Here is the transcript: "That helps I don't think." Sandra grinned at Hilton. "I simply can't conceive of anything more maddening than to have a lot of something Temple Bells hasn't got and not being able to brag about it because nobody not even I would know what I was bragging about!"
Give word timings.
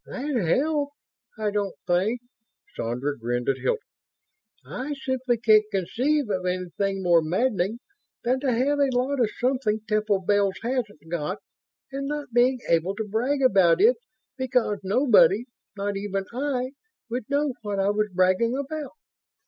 "That 0.07 0.33
helps 0.35 0.95
I 1.37 1.51
don't 1.51 1.75
think." 1.85 2.21
Sandra 2.75 3.15
grinned 3.15 3.47
at 3.47 3.59
Hilton. 3.59 3.85
"I 4.65 4.95
simply 4.95 5.37
can't 5.37 5.65
conceive 5.71 6.27
of 6.31 6.43
anything 6.47 7.03
more 7.03 7.21
maddening 7.21 7.77
than 8.23 8.39
to 8.39 8.51
have 8.51 8.79
a 8.79 8.89
lot 8.95 9.19
of 9.19 9.29
something 9.37 9.81
Temple 9.87 10.21
Bells 10.21 10.55
hasn't 10.63 11.07
got 11.07 11.37
and 11.91 12.07
not 12.07 12.33
being 12.33 12.61
able 12.67 12.95
to 12.95 13.07
brag 13.07 13.43
about 13.43 13.79
it 13.79 13.97
because 14.39 14.79
nobody 14.81 15.45
not 15.77 15.95
even 15.97 16.25
I 16.33 16.71
would 17.11 17.29
know 17.29 17.53
what 17.61 17.79
I 17.79 17.91
was 17.91 18.09
bragging 18.11 18.57
about!" 18.57 18.93